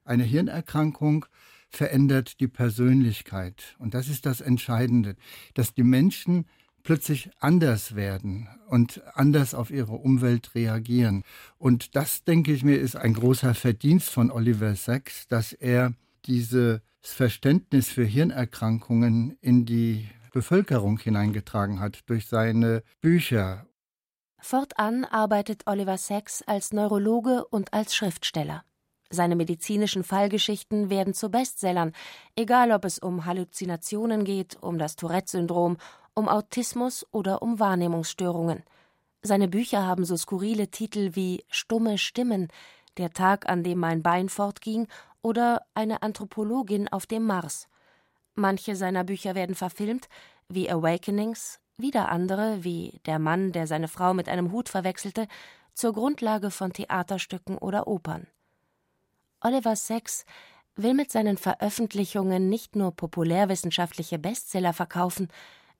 Eine 0.04 0.24
Hirnerkrankung 0.24 1.24
verändert 1.70 2.40
die 2.40 2.48
Persönlichkeit. 2.48 3.76
Und 3.78 3.94
das 3.94 4.08
ist 4.08 4.26
das 4.26 4.40
Entscheidende, 4.40 5.14
dass 5.54 5.72
die 5.72 5.84
Menschen 5.84 6.46
plötzlich 6.84 7.30
anders 7.40 7.96
werden 7.96 8.48
und 8.68 9.02
anders 9.14 9.54
auf 9.54 9.70
ihre 9.70 9.94
Umwelt 9.94 10.54
reagieren. 10.54 11.24
Und 11.58 11.96
das, 11.96 12.22
denke 12.22 12.52
ich 12.52 12.62
mir, 12.62 12.78
ist 12.78 12.94
ein 12.94 13.14
großer 13.14 13.54
Verdienst 13.54 14.10
von 14.10 14.30
Oliver 14.30 14.76
Sacks, 14.76 15.26
dass 15.26 15.52
er 15.52 15.94
dieses 16.26 16.80
Verständnis 17.00 17.88
für 17.88 18.04
Hirnerkrankungen 18.04 19.36
in 19.40 19.66
die 19.66 20.08
Bevölkerung 20.32 20.98
hineingetragen 20.98 21.80
hat 21.80 22.00
durch 22.06 22.26
seine 22.26 22.82
Bücher. 23.00 23.66
Fortan 24.40 25.04
arbeitet 25.04 25.62
Oliver 25.66 25.96
Sacks 25.96 26.42
als 26.42 26.72
Neurologe 26.72 27.46
und 27.46 27.72
als 27.72 27.94
Schriftsteller. 27.94 28.64
Seine 29.10 29.36
medizinischen 29.36 30.02
Fallgeschichten 30.02 30.90
werden 30.90 31.14
zu 31.14 31.30
Bestsellern, 31.30 31.92
egal 32.36 32.72
ob 32.72 32.84
es 32.84 32.98
um 32.98 33.24
Halluzinationen 33.24 34.24
geht, 34.24 34.56
um 34.60 34.76
das 34.76 34.96
Tourette-Syndrom, 34.96 35.76
um 36.14 36.28
Autismus 36.28 37.06
oder 37.10 37.42
um 37.42 37.58
Wahrnehmungsstörungen. 37.58 38.62
Seine 39.22 39.48
Bücher 39.48 39.86
haben 39.86 40.04
so 40.04 40.16
skurrile 40.16 40.68
Titel 40.68 41.10
wie 41.14 41.44
Stumme 41.50 41.98
Stimmen, 41.98 42.48
Der 42.96 43.10
Tag, 43.10 43.48
an 43.48 43.64
dem 43.64 43.78
mein 43.78 44.02
Bein 44.02 44.28
fortging 44.28 44.86
oder 45.22 45.62
Eine 45.74 46.02
Anthropologin 46.02 46.88
auf 46.88 47.06
dem 47.06 47.24
Mars. 47.24 47.68
Manche 48.34 48.76
seiner 48.76 49.04
Bücher 49.04 49.34
werden 49.34 49.54
verfilmt, 49.54 50.08
wie 50.48 50.70
Awakenings, 50.70 51.58
wieder 51.76 52.08
andere, 52.10 52.62
wie 52.62 53.00
Der 53.06 53.18
Mann, 53.18 53.52
der 53.52 53.66
seine 53.66 53.88
Frau 53.88 54.14
mit 54.14 54.28
einem 54.28 54.52
Hut 54.52 54.68
verwechselte, 54.68 55.26
zur 55.72 55.92
Grundlage 55.92 56.50
von 56.50 56.72
Theaterstücken 56.72 57.58
oder 57.58 57.86
Opern. 57.86 58.26
Oliver 59.40 59.76
Sacks 59.76 60.24
will 60.76 60.94
mit 60.94 61.10
seinen 61.10 61.36
Veröffentlichungen 61.36 62.48
nicht 62.48 62.76
nur 62.76 62.92
populärwissenschaftliche 62.92 64.18
Bestseller 64.18 64.72
verkaufen, 64.72 65.28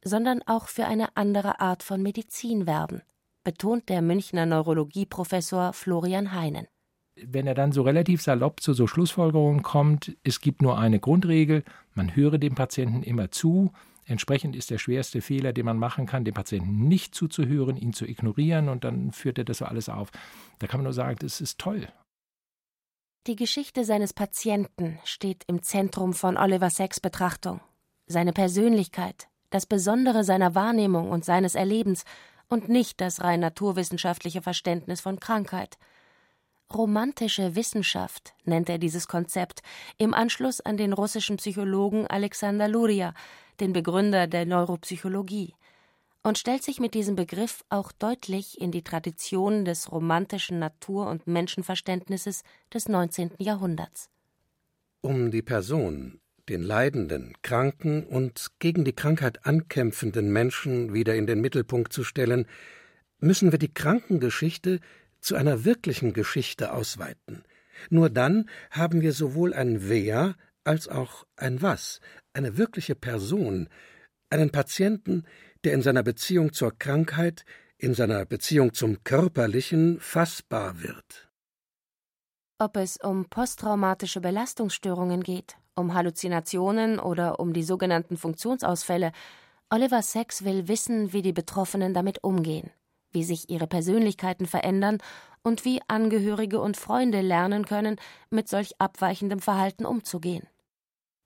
sondern 0.05 0.43
auch 0.47 0.69
für 0.69 0.87
eine 0.87 1.17
andere 1.17 1.61
Art 1.61 1.83
von 1.83 2.03
Medizin 2.03 2.67
werben, 2.67 3.03
betont 3.43 3.89
der 3.89 4.03
Münchner 4.03 4.47
Neurologieprofessor 4.47 5.73
Florian 5.73 6.33
Heinen. 6.33 6.67
Wenn 7.17 7.47
er 7.47 7.55
dann 7.55 7.73
so 7.73 7.83
relativ 7.83 8.23
salopp 8.23 8.61
zu 8.61 8.73
so 8.73 8.87
Schlussfolgerungen 8.87 9.63
kommt, 9.63 10.17
es 10.25 10.41
gibt 10.41 10.63
nur 10.63 10.79
eine 10.79 11.01
Grundregel, 11.01 11.65
man 11.95 12.15
höre 12.15 12.39
dem 12.39 12.55
Patienten 12.55 13.03
immer 13.03 13.31
zu, 13.31 13.73
Entsprechend 14.07 14.55
ist 14.55 14.71
der 14.71 14.79
schwerste 14.79 15.23
Fehler, 15.23 15.53
den 15.53 15.65
man 15.65 15.79
machen 15.79 16.07
kann, 16.07 16.25
dem 16.25 16.35
Patienten 16.35 16.89
nicht 16.89 17.15
zuzuhören, 17.15 17.77
ihn 17.77 17.95
zu 17.95 18.07
ignorieren 18.07 18.69
und 18.69 18.85
dann 18.85 19.13
führt 19.13 19.39
er 19.39 19.45
das 19.45 19.59
so 19.59 19.65
alles 19.65 19.89
auf. 19.89 20.11
Da 20.59 20.67
kann 20.67 20.81
man 20.81 20.85
nur 20.85 20.93
sagen, 20.93 21.17
das 21.21 21.41
ist 21.41 21.59
toll. 21.59 21.89
Die 23.27 23.37
Geschichte 23.37 23.85
seines 23.85 24.13
Patienten 24.13 24.99
steht 25.05 25.45
im 25.47 25.63
Zentrum 25.63 26.13
von 26.13 26.37
Oliver 26.37 26.69
Sacks 26.69 27.01
Betrachtung. 27.01 27.61
Seine 28.07 28.35
Persönlichkeit, 28.35 29.29
das 29.55 29.67
Besondere 29.67 30.25
seiner 30.25 30.57
Wahrnehmung 30.57 31.11
und 31.11 31.25
seines 31.25 31.55
Erlebens 31.55 32.03
und 32.49 32.69
nicht 32.69 33.01
das 33.01 33.23
rein 33.23 33.39
naturwissenschaftliche 33.39 34.43
Verständnis 34.43 35.01
von 35.01 35.21
Krankheit. 35.21 35.79
Romantische 36.75 37.55
Wissenschaft 37.55 38.35
nennt 38.43 38.69
er 38.69 38.79
dieses 38.79 39.07
Konzept 39.07 39.63
im 39.97 40.13
Anschluss 40.13 40.61
an 40.61 40.77
den 40.77 40.93
russischen 40.93 41.37
Psychologen 41.37 42.09
Alexander 42.09 42.67
Luria, 42.67 43.15
den 43.61 43.73
Begründer 43.73 44.27
der 44.27 44.45
Neuropsychologie 44.45 45.55
und 46.25 46.37
stellt 46.37 46.65
sich 46.65 46.81
mit 46.81 46.95
diesem 46.95 47.15
Begriff 47.15 47.65
auch 47.69 47.93
deutlich 47.93 48.61
in 48.61 48.73
die 48.73 48.83
Tradition 48.83 49.65
des 49.65 49.93
romantischen 49.93 50.59
Natur- 50.59 51.09
und 51.09 51.29
Menschenverständnisses 51.29 52.43
des 52.73 52.89
19. 52.89 53.35
Jahrhunderts. 53.39 54.11
Um 55.01 55.31
die 55.31 55.43
Person, 55.43 56.19
den 56.49 56.63
leidenden, 56.63 57.35
kranken 57.43 58.05
und 58.05 58.49
gegen 58.59 58.85
die 58.85 58.95
Krankheit 58.95 59.47
ankämpfenden 59.47 60.33
Menschen 60.33 60.93
wieder 60.93 61.15
in 61.15 61.27
den 61.27 61.41
Mittelpunkt 61.41 61.93
zu 61.93 62.05
stellen, 62.05 62.47
müssen 63.19 63.53
wir 63.53 63.59
die 63.59 63.73
Krankengeschichte 63.73 64.81
zu 65.21 65.35
einer 65.37 65.65
wirklichen 65.65 66.13
Geschichte 66.13 66.73
ausweiten. 66.73 67.45
Nur 67.91 68.11
dann 68.11 68.49
haben 68.71 69.01
wir 69.01 69.13
sowohl 69.13 69.55
ein 69.55 69.89
Wer 69.89 70.37
als 70.65 70.89
auch 70.89 71.27
ein 71.37 71.63
Was, 71.63 72.01
eine 72.33 72.57
wirkliche 72.57 72.95
Person, 72.95 73.69
einen 74.31 74.51
Patienten, 74.51 75.25
der 75.65 75.73
in 75.75 75.83
seiner 75.83 76.03
Beziehung 76.03 76.53
zur 76.53 76.79
Krankheit, 76.79 77.45
in 77.79 77.95
seiner 77.95 78.25
Beziehung 78.27 78.75
zum 78.75 79.03
Körperlichen 79.05 79.99
fassbar 80.01 80.83
wird. 80.83 81.29
Ob 82.59 82.77
es 82.77 82.97
um 82.99 83.29
posttraumatische 83.29 84.21
Belastungsstörungen 84.21 85.23
geht, 85.23 85.57
um 85.77 85.95
Halluzinationen 85.95 86.99
oder 86.99 87.41
um 87.41 87.53
die 87.53 87.63
sogenannten 87.63 88.17
Funktionsausfälle, 88.17 89.13
Oliver 89.71 90.03
Sacks 90.03 90.45
will 90.45 90.69
wissen, 90.69 91.13
wie 91.13 91.23
die 91.23 91.33
Betroffenen 91.33 91.95
damit 91.95 92.23
umgehen, 92.23 92.71
wie 93.13 93.25
sich 93.25 93.51
ihre 93.51 93.67
Persönlichkeiten 93.67 94.47
verändern 94.47 94.99
und 95.43 95.65
wie 95.65 95.81
Angehörige 95.89 96.61
und 96.61 96.77
Freunde 96.77 97.21
lernen 97.21 97.67
können, 97.67 97.97
mit 98.31 98.49
solch 98.49 98.81
abweichendem 98.81 99.41
Verhalten 99.41 99.85
umzugehen. 99.85 100.47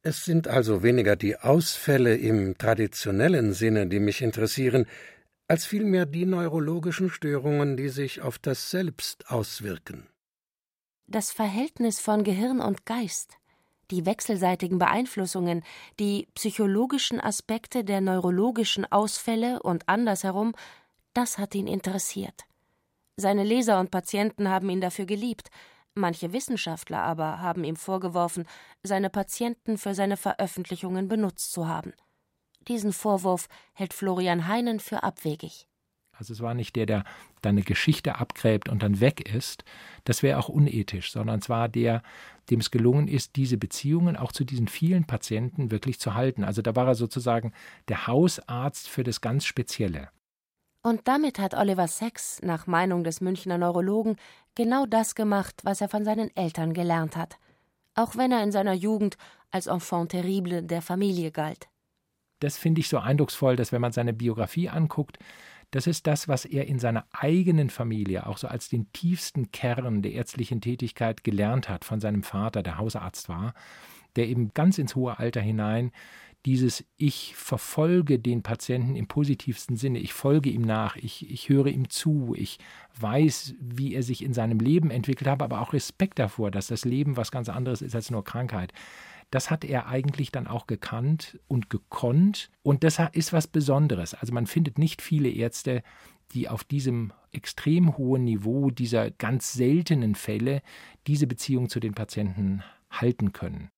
Es 0.03 0.25
sind 0.25 0.49
also 0.49 0.83
weniger 0.83 1.17
die 1.17 1.37
Ausfälle 1.37 2.17
im 2.17 2.57
traditionellen 2.57 3.53
Sinne, 3.53 3.89
die 3.89 4.01
mich 4.01 4.23
interessieren, 4.23 4.87
als 5.49 5.65
vielmehr 5.65 6.07
die 6.07 6.27
neurologischen 6.27 7.11
Störungen, 7.11 7.77
die 7.77 7.89
sich 7.89 8.21
auf 8.21 8.39
das 8.39 8.71
Selbst 8.71 9.31
auswirken. 9.31 10.07
Das 11.07 11.33
Verhältnis 11.33 12.01
von 12.01 12.23
Gehirn 12.23 12.61
und 12.61 12.85
Geist, 12.85 13.38
die 13.91 14.07
wechselseitigen 14.07 14.79
Beeinflussungen, 14.79 15.63
die 15.99 16.29
psychologischen 16.35 17.21
Aspekte 17.21 17.85
der 17.85 18.01
neurologischen 18.01 18.91
Ausfälle 18.91 19.63
und 19.63 19.89
andersherum, 19.89 20.55
das 21.15 21.39
hat 21.39 21.55
ihn 21.55 21.67
interessiert. 21.67 22.45
Seine 23.17 23.45
Leser 23.45 23.81
und 23.81 23.91
Patienten 23.91 24.49
haben 24.49 24.71
ihn 24.71 24.81
dafür 24.81 25.07
geliebt, 25.07 25.51
Manche 25.99 26.33
Wissenschaftler 26.33 27.03
aber 27.03 27.41
haben 27.41 27.65
ihm 27.65 27.75
vorgeworfen, 27.75 28.47
seine 28.85 29.11
Patienten 29.11 29.79
für 29.79 29.95
seine 29.95 30.17
Veröffentlichungen 30.17 31.09
benutzt 31.09 31.51
zu 31.51 31.67
haben. 31.67 31.93
Diesen 32.69 32.93
Vorwurf 32.93 33.49
hält 33.73 33.93
Florian 33.93 34.47
Heinen 34.47 34.79
für 34.79 35.03
abwegig. 35.03 35.67
Also 36.13 36.33
es 36.33 36.41
war 36.41 36.55
nicht 36.55 36.77
der, 36.77 36.87
der 36.87 37.05
dann 37.43 37.57
eine 37.57 37.63
Geschichte 37.63 38.17
abgräbt 38.17 38.69
und 38.69 38.83
dann 38.83 39.01
weg 39.01 39.33
ist. 39.33 39.65
Das 40.05 40.23
wäre 40.23 40.39
auch 40.39 40.49
unethisch, 40.49 41.13
sondern 41.13 41.41
es 41.41 41.49
war 41.49 41.69
der, 41.69 42.03
dem 42.51 42.61
es 42.61 42.71
gelungen 42.71 43.09
ist, 43.09 43.37
diese 43.37 43.59
Beziehungen 43.59 44.17
auch 44.17 44.33
zu 44.33 44.45
diesen 44.45 44.69
vielen 44.69 45.05
Patienten 45.05 45.71
wirklich 45.71 46.01
zu 46.01 46.15
halten. 46.15 46.45
Also 46.45 46.63
da 46.63 46.75
war 46.77 46.87
er 46.87 46.95
sozusagen 46.95 47.53
der 47.89 48.07
Hausarzt 48.07 48.89
für 48.89 49.05
das 49.05 49.21
ganz 49.21 49.45
Spezielle. 49.45 50.09
Und 50.83 51.09
damit 51.09 51.39
hat 51.39 51.55
Oliver 51.55 51.89
Sacks, 51.89 52.41
nach 52.43 52.67
Meinung 52.67 53.05
des 53.05 53.21
Münchner 53.21 53.59
Neurologen, 53.59 54.17
genau 54.55 54.87
das 54.87 55.15
gemacht, 55.15 55.61
was 55.65 55.81
er 55.81 55.89
von 55.89 56.05
seinen 56.05 56.35
Eltern 56.37 56.73
gelernt 56.73 57.17
hat, 57.17 57.37
auch 57.95 58.17
wenn 58.17 58.33
er 58.33 58.43
in 58.43 58.53
seiner 58.53 58.75
Jugend 58.75 59.19
als 59.51 59.67
Enfant 59.67 60.13
terrible 60.13 60.63
der 60.63 60.83
Familie 60.83 61.31
galt. 61.31 61.69
Das 62.41 62.57
finde 62.57 62.81
ich 62.81 62.89
so 62.89 62.99
eindrucksvoll, 62.99 63.57
dass 63.57 63.73
wenn 63.73 63.81
man 63.81 63.93
seine 63.93 64.13
Biografie 64.13 64.69
anguckt, 64.69 65.19
das 65.71 65.87
ist 65.87 66.07
das, 66.07 66.29
was 66.29 66.45
er 66.45 66.67
in 66.67 66.79
seiner 66.79 67.07
eigenen 67.13 67.71
Familie 67.71 68.27
auch 68.27 68.39
so 68.39 68.49
als 68.49 68.69
den 68.69 68.91
tiefsten 68.93 69.53
Kern 69.53 70.03
der 70.03 70.13
ärztlichen 70.13 70.61
Tätigkeit 70.61 71.25
gelernt 71.25 71.69
hat 71.69 71.85
von 71.85 72.01
seinem 72.01 72.23
Vater, 72.23 72.63
der 72.63 72.79
Hausarzt 72.79 73.29
war, 73.29 73.55
der 74.17 74.29
eben 74.29 74.53
ganz 74.55 74.79
ins 74.79 74.97
hohe 74.97 75.19
Alter 75.19 75.41
hinein 75.41 75.93
dieses 76.47 76.85
Ich 76.97 77.35
verfolge 77.35 78.19
den 78.19 78.43
Patienten 78.43 78.97
im 78.97 79.07
positivsten 79.07 79.77
Sinne, 79.77 79.99
ich 79.99 80.13
folge 80.13 80.51
ihm 80.51 80.63
nach, 80.63 80.97
ich, 80.97 81.29
ich 81.31 81.49
höre 81.49 81.67
ihm 81.67 81.91
zu, 81.91 82.35
ich 82.37 82.59
weiß, 82.99 83.55
wie 83.61 83.95
er 83.95 84.03
sich 84.03 84.23
in 84.23 84.33
seinem 84.33 84.61
Leben 84.61 84.91
entwickelt 84.91 85.29
hat, 85.29 85.43
aber 85.43 85.61
auch 85.61 85.73
Respekt 85.73 86.19
davor, 86.19 86.51
dass 86.51 86.69
das 86.69 86.85
Leben 86.85 87.17
was 87.17 87.31
ganz 87.31 87.49
anderes 87.49 87.83
ist 87.83 87.95
als 87.95 88.11
nur 88.11 88.25
Krankheit. 88.25 88.73
Das 89.31 89.51
hat 89.51 89.65
er 89.65 89.89
eigentlich 89.89 90.33
dann 90.33 90.47
auch 90.47 90.67
gekannt 90.67 91.39
und 91.49 91.71
gekonnt. 91.71 92.51
Und 92.63 92.83
das 92.85 92.99
ist 93.13 93.33
was 93.33 93.47
Besonderes. 93.47 94.15
Also 94.15 94.33
man 94.33 94.47
findet 94.47 94.79
nicht 94.79 95.03
viele 95.03 95.29
Ärzte, 95.29 95.83
die 96.33 96.49
auf 96.49 96.65
diesem 96.65 97.13
extrem 97.33 97.97
hohen 97.97 98.25
Niveau 98.25 98.71
dieser 98.71 99.11
ganz 99.11 99.53
seltenen 99.53 100.15
Fälle 100.15 100.63
diese 101.07 101.27
Beziehung 101.27 101.69
zu 101.69 101.81
den 101.81 101.95
Patienten 101.95 102.63
halten 102.91 103.33
können. 103.33 103.71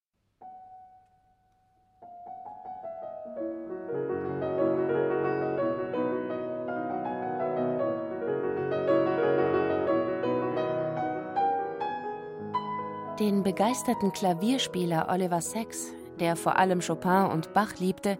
Den 13.20 13.42
begeisterten 13.42 14.14
Klavierspieler 14.14 15.11
Oliver 15.11 15.42
Sacks, 15.42 15.92
der 16.18 16.37
vor 16.37 16.56
allem 16.56 16.80
Chopin 16.80 17.26
und 17.30 17.52
Bach 17.52 17.78
liebte, 17.78 18.18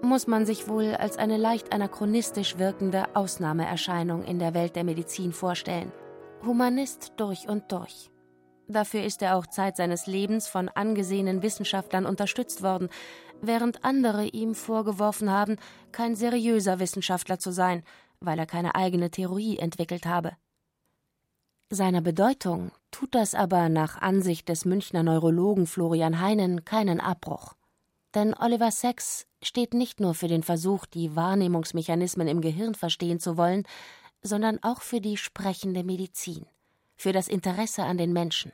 muss 0.00 0.26
man 0.26 0.46
sich 0.46 0.68
wohl 0.68 0.94
als 0.94 1.18
eine 1.18 1.36
leicht 1.36 1.74
anachronistisch 1.74 2.56
wirkende 2.56 3.14
Ausnahmeerscheinung 3.14 4.24
in 4.24 4.38
der 4.38 4.54
Welt 4.54 4.74
der 4.74 4.84
Medizin 4.84 5.34
vorstellen. 5.34 5.92
Humanist 6.46 7.12
durch 7.18 7.46
und 7.46 7.70
durch. 7.70 8.10
Dafür 8.68 9.02
ist 9.02 9.20
er 9.20 9.36
auch 9.36 9.46
Zeit 9.46 9.76
seines 9.76 10.06
Lebens 10.06 10.48
von 10.48 10.70
angesehenen 10.70 11.42
Wissenschaftlern 11.42 12.06
unterstützt 12.06 12.62
worden, 12.62 12.88
während 13.42 13.84
andere 13.84 14.24
ihm 14.24 14.54
vorgeworfen 14.54 15.30
haben, 15.30 15.56
kein 15.92 16.14
seriöser 16.14 16.80
Wissenschaftler 16.80 17.38
zu 17.38 17.50
sein, 17.50 17.82
weil 18.20 18.38
er 18.38 18.46
keine 18.46 18.74
eigene 18.74 19.10
Theorie 19.10 19.58
entwickelt 19.58 20.06
habe. 20.06 20.32
Seiner 21.70 22.00
Bedeutung 22.00 22.72
tut 22.90 23.14
das 23.14 23.34
aber 23.34 23.68
nach 23.68 24.00
Ansicht 24.00 24.48
des 24.48 24.64
Münchner 24.64 25.02
Neurologen 25.02 25.66
Florian 25.66 26.18
Heinen 26.18 26.64
keinen 26.64 26.98
Abbruch. 26.98 27.52
Denn 28.14 28.34
Oliver 28.34 28.70
Sacks 28.70 29.26
steht 29.42 29.74
nicht 29.74 30.00
nur 30.00 30.14
für 30.14 30.28
den 30.28 30.42
Versuch, 30.42 30.86
die 30.86 31.14
Wahrnehmungsmechanismen 31.14 32.26
im 32.26 32.40
Gehirn 32.40 32.74
verstehen 32.74 33.20
zu 33.20 33.36
wollen, 33.36 33.64
sondern 34.22 34.58
auch 34.62 34.80
für 34.80 35.02
die 35.02 35.18
sprechende 35.18 35.84
Medizin, 35.84 36.46
für 36.96 37.12
das 37.12 37.28
Interesse 37.28 37.82
an 37.84 37.98
den 37.98 38.14
Menschen. 38.14 38.52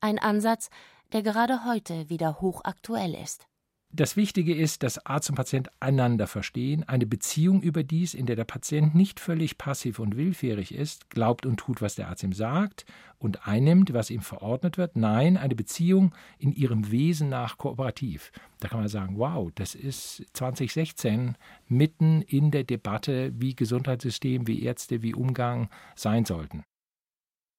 Ein 0.00 0.18
Ansatz, 0.18 0.68
der 1.14 1.22
gerade 1.22 1.64
heute 1.64 2.10
wieder 2.10 2.42
hochaktuell 2.42 3.14
ist. 3.14 3.46
Das 3.94 4.16
Wichtige 4.16 4.54
ist, 4.54 4.82
dass 4.82 5.04
Arzt 5.04 5.28
und 5.28 5.36
Patient 5.36 5.68
einander 5.78 6.26
verstehen, 6.26 6.82
eine 6.88 7.04
Beziehung 7.04 7.60
überdies, 7.60 8.14
in 8.14 8.24
der 8.24 8.36
der 8.36 8.44
Patient 8.44 8.94
nicht 8.94 9.20
völlig 9.20 9.58
passiv 9.58 9.98
und 9.98 10.16
willfährig 10.16 10.74
ist, 10.74 11.10
glaubt 11.10 11.44
und 11.44 11.58
tut, 11.58 11.82
was 11.82 11.96
der 11.96 12.08
Arzt 12.08 12.22
ihm 12.22 12.32
sagt 12.32 12.86
und 13.18 13.46
einnimmt, 13.46 13.92
was 13.92 14.08
ihm 14.08 14.22
verordnet 14.22 14.78
wird. 14.78 14.96
Nein, 14.96 15.36
eine 15.36 15.54
Beziehung 15.54 16.14
in 16.38 16.54
ihrem 16.54 16.90
Wesen 16.90 17.28
nach 17.28 17.58
kooperativ. 17.58 18.32
Da 18.60 18.68
kann 18.68 18.80
man 18.80 18.88
sagen, 18.88 19.18
wow, 19.18 19.50
das 19.54 19.74
ist 19.74 20.24
2016 20.32 21.36
mitten 21.68 22.22
in 22.22 22.50
der 22.50 22.64
Debatte, 22.64 23.30
wie 23.34 23.54
Gesundheitssystem, 23.54 24.46
wie 24.46 24.62
Ärzte, 24.62 25.02
wie 25.02 25.14
Umgang 25.14 25.68
sein 25.96 26.24
sollten. 26.24 26.64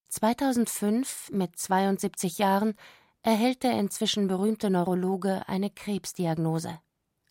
2005 0.10 1.30
mit 1.32 1.58
72 1.58 2.40
Jahren 2.40 2.74
erhält 3.24 3.64
der 3.64 3.80
inzwischen 3.80 4.28
berühmte 4.28 4.70
Neurologe 4.70 5.48
eine 5.48 5.70
Krebsdiagnose. 5.70 6.80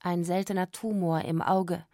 Ein 0.00 0.24
seltener 0.24 0.70
Tumor 0.72 1.22
im 1.22 1.42
Auge. 1.42 1.85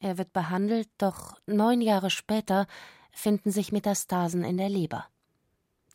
Er 0.00 0.18
wird 0.18 0.32
behandelt, 0.32 0.88
doch 0.96 1.38
neun 1.46 1.80
Jahre 1.80 2.10
später 2.10 2.66
finden 3.12 3.50
sich 3.50 3.70
Metastasen 3.70 4.44
in 4.44 4.56
der 4.56 4.68
Leber. 4.68 5.06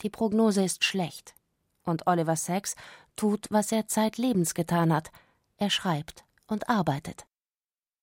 Die 0.01 0.09
Prognose 0.09 0.63
ist 0.63 0.83
schlecht. 0.83 1.33
Und 1.83 2.07
Oliver 2.07 2.35
Sacks 2.35 2.75
tut, 3.15 3.47
was 3.49 3.71
er 3.71 3.87
zeitlebens 3.87 4.53
getan 4.53 4.93
hat. 4.93 5.11
Er 5.57 5.69
schreibt 5.69 6.23
und 6.47 6.69
arbeitet. 6.69 7.25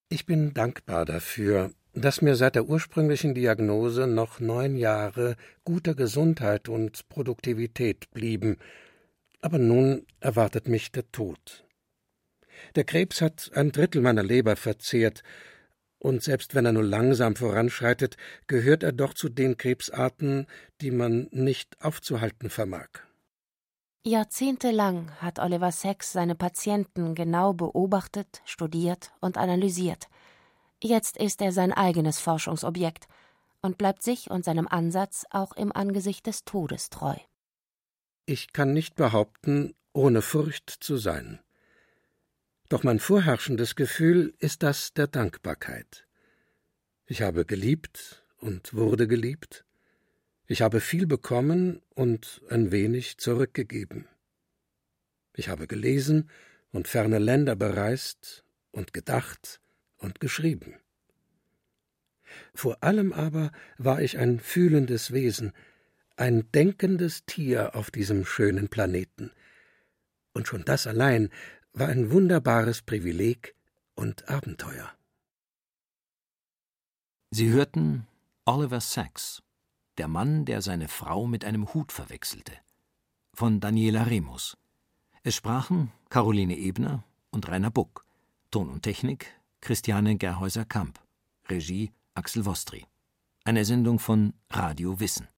Ich 0.08 0.26
bin 0.26 0.52
dankbar 0.52 1.04
dafür, 1.04 1.70
dass 1.94 2.20
mir 2.20 2.36
seit 2.36 2.56
der 2.56 2.66
ursprünglichen 2.66 3.34
Diagnose 3.34 4.06
noch 4.06 4.40
neun 4.40 4.76
Jahre 4.76 5.36
guter 5.64 5.94
Gesundheit 5.94 6.68
und 6.68 7.08
Produktivität 7.08 8.10
blieben 8.10 8.58
aber 9.40 9.58
nun 9.58 10.06
erwartet 10.20 10.68
mich 10.68 10.92
der 10.92 11.10
Tod. 11.10 11.64
Der 12.74 12.84
Krebs 12.84 13.20
hat 13.20 13.50
ein 13.54 13.72
Drittel 13.72 14.02
meiner 14.02 14.22
Leber 14.22 14.56
verzehrt, 14.56 15.22
und 15.98 16.22
selbst 16.22 16.54
wenn 16.54 16.64
er 16.64 16.72
nur 16.72 16.84
langsam 16.84 17.36
voranschreitet, 17.36 18.16
gehört 18.46 18.82
er 18.82 18.92
doch 18.92 19.12
zu 19.12 19.28
den 19.28 19.58
Krebsarten, 19.58 20.46
die 20.80 20.90
man 20.90 21.28
nicht 21.30 21.76
aufzuhalten 21.82 22.48
vermag. 22.48 22.88
Jahrzehntelang 24.02 25.10
hat 25.20 25.38
Oliver 25.38 25.72
Sacks 25.72 26.12
seine 26.12 26.34
Patienten 26.34 27.14
genau 27.14 27.52
beobachtet, 27.52 28.40
studiert 28.46 29.12
und 29.20 29.36
analysiert. 29.36 30.06
Jetzt 30.82 31.18
ist 31.18 31.42
er 31.42 31.52
sein 31.52 31.70
eigenes 31.70 32.18
Forschungsobjekt 32.18 33.06
und 33.60 33.76
bleibt 33.76 34.02
sich 34.02 34.30
und 34.30 34.42
seinem 34.42 34.66
Ansatz 34.68 35.26
auch 35.28 35.52
im 35.52 35.70
Angesicht 35.70 36.26
des 36.26 36.46
Todes 36.46 36.88
treu. 36.88 37.16
Ich 38.32 38.52
kann 38.52 38.72
nicht 38.72 38.94
behaupten, 38.94 39.74
ohne 39.92 40.22
Furcht 40.22 40.70
zu 40.70 40.98
sein. 40.98 41.40
Doch 42.68 42.84
mein 42.84 43.00
vorherrschendes 43.00 43.74
Gefühl 43.74 44.34
ist 44.38 44.62
das 44.62 44.92
der 44.92 45.08
Dankbarkeit. 45.08 46.06
Ich 47.06 47.22
habe 47.22 47.44
geliebt 47.44 48.22
und 48.38 48.72
wurde 48.72 49.08
geliebt. 49.08 49.64
Ich 50.46 50.62
habe 50.62 50.78
viel 50.80 51.08
bekommen 51.08 51.82
und 51.96 52.40
ein 52.48 52.70
wenig 52.70 53.18
zurückgegeben. 53.18 54.06
Ich 55.34 55.48
habe 55.48 55.66
gelesen 55.66 56.30
und 56.70 56.86
ferne 56.86 57.18
Länder 57.18 57.56
bereist 57.56 58.44
und 58.70 58.92
gedacht 58.92 59.60
und 59.98 60.20
geschrieben. 60.20 60.76
Vor 62.54 62.84
allem 62.84 63.12
aber 63.12 63.50
war 63.76 64.00
ich 64.00 64.18
ein 64.18 64.38
fühlendes 64.38 65.12
Wesen, 65.12 65.52
ein 66.20 66.50
denkendes 66.52 67.24
Tier 67.24 67.74
auf 67.74 67.90
diesem 67.90 68.26
schönen 68.26 68.68
Planeten. 68.68 69.30
Und 70.34 70.46
schon 70.46 70.64
das 70.64 70.86
allein 70.86 71.30
war 71.72 71.88
ein 71.88 72.10
wunderbares 72.10 72.82
Privileg 72.82 73.54
und 73.94 74.28
Abenteuer. 74.28 74.92
Sie 77.30 77.48
hörten 77.48 78.06
Oliver 78.44 78.80
Sacks, 78.80 79.42
der 79.96 80.08
Mann, 80.08 80.44
der 80.44 80.60
seine 80.62 80.88
Frau 80.88 81.26
mit 81.26 81.44
einem 81.44 81.72
Hut 81.72 81.90
verwechselte, 81.90 82.52
von 83.32 83.60
Daniela 83.60 84.02
Remus. 84.02 84.58
Es 85.22 85.36
sprachen 85.36 85.90
Caroline 86.10 86.56
Ebner 86.56 87.02
und 87.30 87.48
Rainer 87.48 87.70
Buck, 87.70 88.04
Ton 88.50 88.68
und 88.68 88.82
Technik 88.82 89.26
Christiane 89.60 90.16
Gerhäuser-Kamp, 90.16 90.98
Regie 91.48 91.92
Axel 92.14 92.44
Wostri. 92.44 92.84
Eine 93.44 93.64
Sendung 93.64 93.98
von 93.98 94.34
Radio 94.50 95.00
Wissen. 95.00 95.28